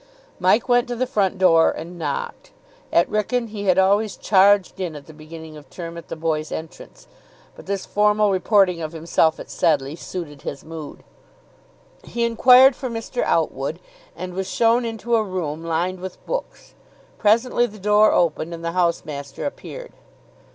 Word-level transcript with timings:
Mike 0.39 0.67
went 0.67 0.87
to 0.87 0.95
the 0.95 1.05
front 1.05 1.37
door, 1.37 1.69
and 1.69 1.99
knocked. 1.99 2.49
At 2.91 3.07
Wrykyn 3.07 3.49
he 3.49 3.65
had 3.65 3.77
always 3.77 4.17
charged 4.17 4.79
in 4.79 4.95
at 4.95 5.05
the 5.05 5.13
beginning 5.13 5.55
of 5.55 5.69
term 5.69 5.95
at 5.95 6.07
the 6.07 6.15
boys' 6.15 6.51
entrance, 6.51 7.05
but 7.55 7.67
this 7.67 7.85
formal 7.85 8.31
reporting 8.31 8.81
of 8.81 8.93
himself 8.93 9.39
at 9.39 9.51
Sedleigh 9.51 9.93
suited 9.95 10.41
his 10.41 10.65
mood. 10.65 11.03
He 12.03 12.23
inquired 12.23 12.75
for 12.75 12.89
Mr. 12.89 13.21
Outwood, 13.25 13.79
and 14.15 14.33
was 14.33 14.49
shown 14.49 14.85
into 14.85 15.15
a 15.15 15.21
room 15.23 15.63
lined 15.63 15.99
with 15.99 16.25
books. 16.25 16.73
Presently 17.19 17.67
the 17.67 17.77
door 17.77 18.11
opened, 18.11 18.55
and 18.55 18.65
the 18.65 18.71
house 18.71 19.05
master 19.05 19.45
appeared. 19.45 19.93